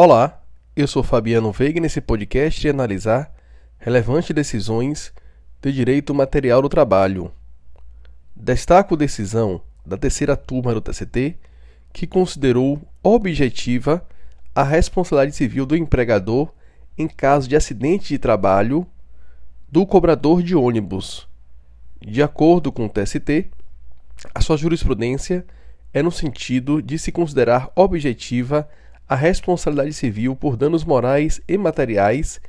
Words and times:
Olá, 0.00 0.40
eu 0.76 0.86
sou 0.86 1.02
Fabiano 1.02 1.50
Veiga 1.50 1.78
e 1.78 1.80
nesse 1.80 2.00
podcast 2.00 2.60
de 2.60 2.68
analisar 2.68 3.34
relevantes 3.80 4.30
decisões 4.30 5.12
de 5.60 5.72
direito 5.72 6.14
material 6.14 6.62
do 6.62 6.68
trabalho. 6.68 7.32
Destaco 8.32 8.96
decisão 8.96 9.60
da 9.84 9.96
terceira 9.96 10.36
turma 10.36 10.72
do 10.72 10.80
TCT 10.80 11.36
que 11.92 12.06
considerou 12.06 12.80
objetiva 13.02 14.06
a 14.54 14.62
responsabilidade 14.62 15.34
civil 15.34 15.66
do 15.66 15.76
empregador 15.76 16.54
em 16.96 17.08
caso 17.08 17.48
de 17.48 17.56
acidente 17.56 18.10
de 18.10 18.20
trabalho 18.20 18.86
do 19.68 19.84
cobrador 19.84 20.44
de 20.44 20.54
ônibus. 20.54 21.26
De 22.00 22.22
acordo 22.22 22.70
com 22.70 22.86
o 22.86 22.88
TST, 22.88 23.50
a 24.32 24.40
sua 24.42 24.56
jurisprudência 24.56 25.44
é 25.92 26.04
no 26.04 26.12
sentido 26.12 26.80
de 26.80 27.00
se 27.00 27.10
considerar 27.10 27.72
objetiva 27.74 28.68
responsabilidade 29.14 29.92
civil 29.92 30.36
por 30.36 30.56
danos 30.56 30.84
morais 30.84 31.40
e 31.48 31.56
materiais 31.56 32.40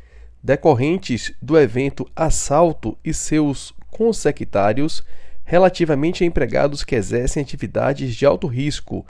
decorrentes 0.44 1.34
do 1.42 1.58
evento 1.58 2.10
assalto 2.16 2.98
e 3.04 3.14
seus 3.14 3.74
consectários 3.90 5.04
relativamente 5.44 6.24
a 6.24 6.28
empregados 6.28 6.84
que 6.84 6.96
exercem 6.96 7.42
atividades 7.42 8.16
de 8.16 8.26
alto 8.26 8.46
risco, 8.46 9.06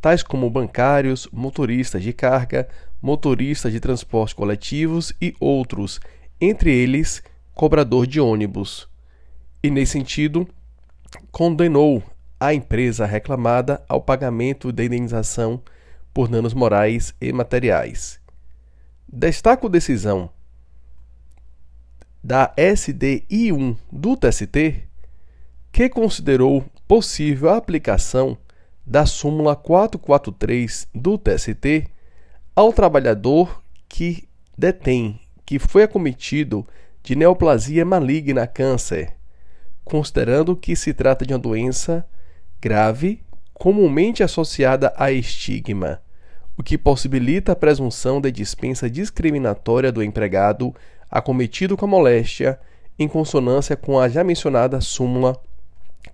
tais 0.00 0.22
como 0.22 0.50
bancários, 0.50 1.28
motoristas 1.32 2.02
de 2.02 2.12
carga, 2.12 2.68
motoristas 3.00 3.72
de 3.72 3.78
transporte 3.78 4.34
coletivos 4.34 5.12
e 5.22 5.34
outros, 5.38 6.00
entre 6.40 6.74
eles 6.74 7.22
cobrador 7.54 8.06
de 8.06 8.20
ônibus. 8.20 8.88
E 9.62 9.70
nesse 9.70 9.92
sentido, 9.92 10.48
condenou 11.30 12.02
a 12.40 12.52
empresa 12.52 13.06
reclamada 13.06 13.82
ao 13.88 14.00
pagamento 14.00 14.72
da 14.72 14.84
indenização 14.84 15.62
por 16.14 16.28
danos 16.28 16.54
morais 16.54 17.12
e 17.20 17.32
materiais. 17.32 18.20
Destaco 19.06 19.68
decisão 19.68 20.30
da 22.22 22.54
SDI1 22.56 23.76
do 23.92 24.16
TST, 24.16 24.88
que 25.70 25.88
considerou 25.88 26.64
possível 26.86 27.50
a 27.50 27.56
aplicação 27.56 28.38
da 28.86 29.04
súmula 29.04 29.56
443 29.56 30.86
do 30.94 31.18
TST 31.18 31.88
ao 32.54 32.72
trabalhador 32.72 33.62
que 33.88 34.28
detém 34.56 35.20
que 35.44 35.58
foi 35.58 35.82
acometido 35.82 36.66
de 37.02 37.14
neoplasia 37.14 37.84
maligna 37.84 38.46
câncer, 38.46 39.14
considerando 39.84 40.56
que 40.56 40.74
se 40.74 40.94
trata 40.94 41.26
de 41.26 41.34
uma 41.34 41.38
doença 41.38 42.06
grave 42.60 43.22
comumente 43.52 44.22
associada 44.22 44.92
a 44.96 45.12
estigma, 45.12 46.00
o 46.56 46.62
que 46.62 46.78
possibilita 46.78 47.52
a 47.52 47.56
presunção 47.56 48.20
de 48.20 48.30
dispensa 48.30 48.88
discriminatória 48.88 49.90
do 49.90 50.02
empregado 50.02 50.74
acometido 51.10 51.76
com 51.76 51.84
a 51.84 51.88
moléstia, 51.88 52.58
em 52.98 53.08
consonância 53.08 53.76
com 53.76 53.98
a 53.98 54.08
já 54.08 54.22
mencionada 54.22 54.80
súmula 54.80 55.40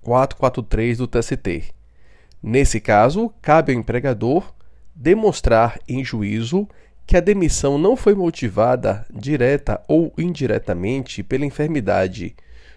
443 0.03 0.99
do 0.99 1.07
TST. 1.07 1.75
Nesse 2.43 2.81
caso, 2.81 3.33
cabe 3.43 3.73
ao 3.73 3.79
empregador 3.79 4.53
demonstrar 4.95 5.79
em 5.87 6.03
juízo 6.03 6.67
que 7.07 7.17
a 7.17 7.21
demissão 7.21 7.77
não 7.77 7.97
foi 7.97 8.15
motivada 8.15 9.05
direta 9.13 9.83
ou 9.89 10.13
indiretamente 10.17 11.23
pela 11.23 11.45
enfermidade, 11.45 12.35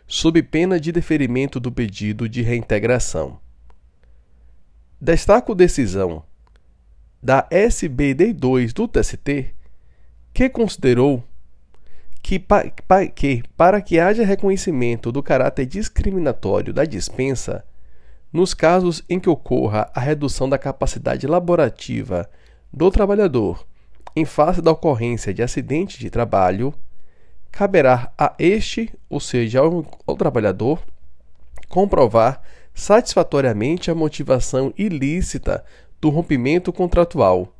sob 0.07 0.41
pena 0.43 0.79
de 0.79 0.91
deferimento 0.91 1.59
do 1.59 1.71
pedido 1.71 2.27
de 2.27 2.41
reintegração. 2.41 3.39
Destaco 4.99 5.53
decisão 5.53 6.23
da 7.23 7.47
SBD2 7.49 8.73
do 8.73 8.85
TST, 8.85 9.55
que 10.33 10.49
considerou 10.49 11.23
que, 12.21 12.37
pa, 12.37 12.65
pa, 12.85 13.07
que, 13.07 13.41
para 13.55 13.81
que 13.81 13.97
haja 13.97 14.25
reconhecimento 14.25 15.09
do 15.09 15.23
caráter 15.23 15.65
discriminatório 15.65 16.73
da 16.73 16.83
dispensa, 16.83 17.63
nos 18.31 18.53
casos 18.53 19.01
em 19.09 19.21
que 19.21 19.29
ocorra 19.29 19.89
a 19.95 20.01
redução 20.01 20.49
da 20.49 20.57
capacidade 20.57 21.25
laborativa 21.25 22.29
do 22.73 22.91
trabalhador 22.91 23.65
em 24.15 24.25
face 24.25 24.61
da 24.61 24.71
ocorrência 24.71 25.33
de 25.33 25.41
acidente 25.41 25.99
de 25.99 26.09
trabalho, 26.09 26.73
caberá 27.51 28.11
a 28.17 28.33
este, 28.37 28.93
ou 29.09 29.21
seja, 29.21 29.61
ao, 29.61 29.85
ao 30.05 30.17
trabalhador, 30.17 30.83
comprovar 31.69 32.41
satisfatoriamente 32.73 33.89
a 33.89 33.95
motivação 33.95 34.73
ilícita 34.77 35.63
do 36.03 36.09
rompimento 36.09 36.73
contratual. 36.73 37.55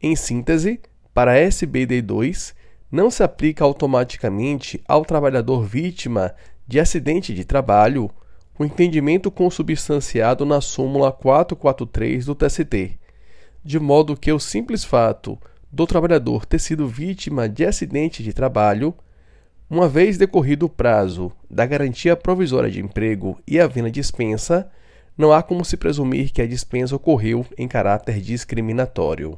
Em 0.00 0.14
síntese, 0.14 0.80
para 1.12 1.32
a 1.32 1.36
SBD2, 1.38 2.54
não 2.88 3.10
se 3.10 3.24
aplica 3.24 3.64
automaticamente 3.64 4.80
ao 4.86 5.04
trabalhador 5.04 5.64
vítima 5.64 6.36
de 6.68 6.78
acidente 6.78 7.34
de 7.34 7.44
trabalho 7.44 8.08
o 8.56 8.64
entendimento 8.64 9.28
consubstanciado 9.28 10.46
na 10.46 10.60
súmula 10.60 11.10
443 11.10 12.26
do 12.26 12.34
TST, 12.36 12.96
de 13.64 13.80
modo 13.80 14.16
que 14.16 14.30
o 14.30 14.38
simples 14.38 14.84
fato 14.84 15.36
do 15.68 15.84
trabalhador 15.84 16.46
ter 16.46 16.60
sido 16.60 16.86
vítima 16.86 17.48
de 17.48 17.64
acidente 17.64 18.22
de 18.22 18.32
trabalho 18.32 18.94
uma 19.68 19.88
vez 19.88 20.16
decorrido 20.16 20.66
o 20.66 20.70
prazo 20.70 21.32
da 21.50 21.66
garantia 21.66 22.14
provisória 22.14 22.70
de 22.70 22.80
emprego 22.80 23.36
e 23.44 23.58
havendo 23.58 23.90
dispensa, 23.90 24.70
não 25.18 25.32
há 25.32 25.42
como 25.42 25.64
se 25.64 25.76
presumir 25.76 26.32
que 26.32 26.40
a 26.40 26.46
dispensa 26.46 26.94
ocorreu 26.94 27.44
em 27.58 27.66
caráter 27.66 28.20
discriminatório. 28.20 29.36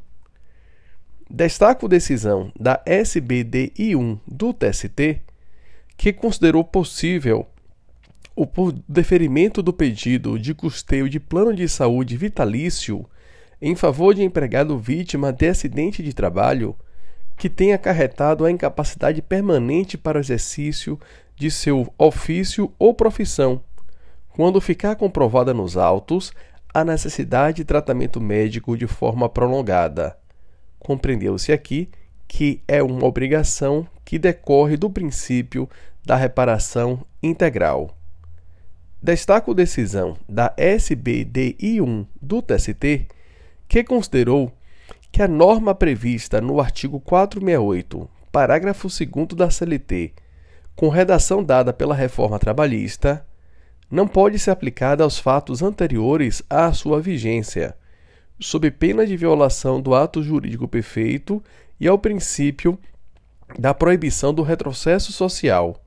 Destaco 1.28 1.88
decisão 1.88 2.52
da 2.58 2.82
SBDI1 2.84 4.20
do 4.26 4.52
TST, 4.52 5.22
que 5.96 6.12
considerou 6.12 6.62
possível 6.62 7.46
o 8.36 8.46
deferimento 8.88 9.62
do 9.62 9.72
pedido 9.72 10.38
de 10.38 10.54
custeio 10.54 11.08
de 11.08 11.18
plano 11.18 11.54
de 11.54 11.68
saúde 11.68 12.16
vitalício 12.16 13.06
em 13.60 13.74
favor 13.74 14.14
de 14.14 14.22
empregado 14.22 14.78
vítima 14.78 15.32
de 15.32 15.48
acidente 15.48 16.02
de 16.02 16.14
trabalho 16.14 16.76
que 17.36 17.48
tenha 17.48 17.74
acarretado 17.74 18.44
a 18.44 18.50
incapacidade 18.50 19.22
permanente 19.22 19.96
para 19.96 20.18
o 20.18 20.20
exercício 20.20 20.98
de 21.36 21.50
seu 21.50 21.92
ofício 21.96 22.72
ou 22.78 22.92
profissão, 22.92 23.62
quando 24.40 24.58
ficar 24.58 24.96
comprovada 24.96 25.52
nos 25.52 25.76
autos 25.76 26.32
a 26.72 26.82
necessidade 26.82 27.58
de 27.58 27.64
tratamento 27.66 28.22
médico 28.22 28.74
de 28.74 28.86
forma 28.86 29.28
prolongada. 29.28 30.16
Compreendeu-se 30.78 31.52
aqui 31.52 31.90
que 32.26 32.62
é 32.66 32.82
uma 32.82 33.04
obrigação 33.04 33.86
que 34.02 34.18
decorre 34.18 34.78
do 34.78 34.88
princípio 34.88 35.68
da 36.06 36.16
reparação 36.16 37.04
integral. 37.22 37.94
Destaco 39.02 39.52
decisão 39.52 40.16
da 40.26 40.54
SBDI1 40.56 42.06
do 42.18 42.40
TST, 42.40 43.08
que 43.68 43.84
considerou 43.84 44.50
que 45.12 45.20
a 45.20 45.28
norma 45.28 45.74
prevista 45.74 46.40
no 46.40 46.62
artigo 46.62 46.98
468, 46.98 48.08
parágrafo 48.32 48.88
2 48.88 49.36
da 49.36 49.50
CLT, 49.50 50.14
com 50.74 50.88
redação 50.88 51.44
dada 51.44 51.74
pela 51.74 51.94
reforma 51.94 52.38
trabalhista, 52.38 53.26
não 53.90 54.06
pode 54.06 54.38
ser 54.38 54.52
aplicada 54.52 55.02
aos 55.02 55.18
fatos 55.18 55.62
anteriores 55.62 56.42
à 56.48 56.72
sua 56.72 57.00
vigência, 57.00 57.76
sob 58.38 58.70
pena 58.70 59.06
de 59.06 59.16
violação 59.16 59.80
do 59.80 59.94
ato 59.94 60.22
jurídico 60.22 60.68
perfeito 60.68 61.42
e 61.78 61.88
ao 61.88 61.98
princípio 61.98 62.78
da 63.58 63.74
proibição 63.74 64.32
do 64.32 64.42
retrocesso 64.42 65.12
social. 65.12 65.82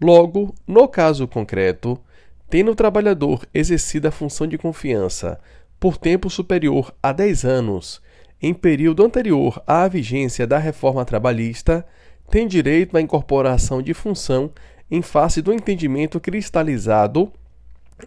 Logo, 0.00 0.54
no 0.66 0.86
caso 0.86 1.26
concreto, 1.26 2.00
tendo 2.48 2.70
o 2.70 2.76
trabalhador 2.76 3.46
exercido 3.52 4.08
a 4.08 4.10
função 4.10 4.46
de 4.46 4.56
confiança 4.56 5.40
por 5.78 5.96
tempo 5.96 6.30
superior 6.30 6.94
a 7.02 7.12
10 7.12 7.44
anos 7.44 8.00
em 8.40 8.54
período 8.54 9.04
anterior 9.04 9.62
à 9.66 9.86
vigência 9.86 10.46
da 10.46 10.56
reforma 10.56 11.04
trabalhista, 11.04 11.84
tem 12.30 12.46
direito 12.46 12.96
à 12.96 13.00
incorporação 13.00 13.82
de 13.82 13.92
função 13.92 14.50
em 14.90 15.02
face 15.02 15.42
do 15.42 15.52
entendimento 15.52 16.18
cristalizado 16.18 17.30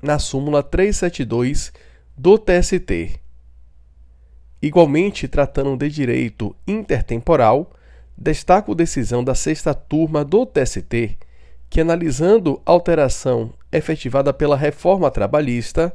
na 0.01 0.19
súmula 0.19 0.63
372 0.63 1.71
do 2.17 2.37
TST. 2.37 3.19
Igualmente, 4.61 5.27
tratando 5.27 5.75
de 5.77 5.89
direito 5.89 6.55
intertemporal, 6.65 7.71
destaco 8.17 8.73
decisão 8.73 9.23
da 9.23 9.35
sexta 9.35 9.73
turma 9.73 10.23
do 10.23 10.45
TST, 10.45 11.17
que, 11.69 11.81
analisando 11.81 12.61
alteração 12.65 13.53
efetivada 13.71 14.31
pela 14.31 14.55
reforma 14.55 15.11
trabalhista, 15.11 15.93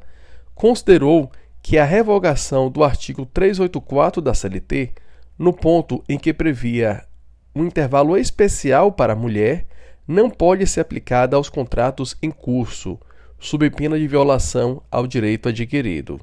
considerou 0.55 1.31
que 1.63 1.79
a 1.79 1.85
revogação 1.85 2.71
do 2.71 2.85
artigo 2.85 3.25
384 3.25 4.21
da 4.21 4.35
CLT, 4.35 4.93
no 5.39 5.53
ponto 5.53 6.03
em 6.09 6.19
que 6.19 6.35
previa 6.35 7.05
um 7.55 7.65
intervalo 7.65 8.17
especial 8.17 8.93
para 8.93 9.13
a 9.13 9.17
mulher, 9.17 9.67
não 10.07 10.29
pode 10.29 10.67
ser 10.67 10.81
aplicada 10.81 11.37
aos 11.37 11.49
contratos 11.49 12.17
em 12.23 12.31
curso, 12.31 12.99
sob 13.39 13.71
pena 13.71 13.99
de 13.99 14.07
violação 14.09 14.83
ao 14.91 15.07
direito 15.07 15.49
adquirido. 15.49 16.21